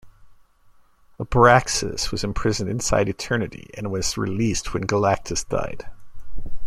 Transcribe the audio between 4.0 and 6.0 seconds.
released when Galactus died.